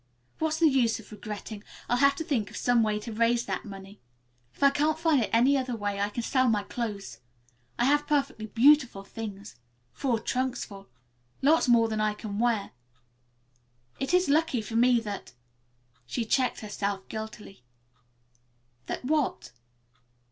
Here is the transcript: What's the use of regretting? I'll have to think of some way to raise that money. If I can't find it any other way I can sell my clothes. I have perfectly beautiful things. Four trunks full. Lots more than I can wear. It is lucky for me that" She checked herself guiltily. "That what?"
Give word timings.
What's 0.39 0.57
the 0.57 0.67
use 0.67 0.99
of 0.99 1.11
regretting? 1.11 1.63
I'll 1.87 1.97
have 1.97 2.15
to 2.15 2.23
think 2.23 2.49
of 2.49 2.57
some 2.57 2.81
way 2.81 2.97
to 3.01 3.13
raise 3.13 3.45
that 3.45 3.65
money. 3.65 4.01
If 4.51 4.63
I 4.63 4.71
can't 4.71 4.97
find 4.97 5.21
it 5.21 5.29
any 5.31 5.55
other 5.55 5.75
way 5.75 5.99
I 6.01 6.09
can 6.09 6.23
sell 6.23 6.49
my 6.49 6.63
clothes. 6.63 7.19
I 7.77 7.85
have 7.85 8.07
perfectly 8.07 8.47
beautiful 8.47 9.03
things. 9.03 9.57
Four 9.93 10.17
trunks 10.19 10.65
full. 10.65 10.89
Lots 11.43 11.67
more 11.67 11.87
than 11.87 12.01
I 12.01 12.15
can 12.15 12.39
wear. 12.39 12.71
It 13.99 14.11
is 14.11 14.27
lucky 14.27 14.63
for 14.63 14.75
me 14.75 14.99
that" 15.01 15.33
She 16.07 16.25
checked 16.25 16.61
herself 16.61 17.07
guiltily. 17.07 17.63
"That 18.87 19.05
what?" 19.05 19.51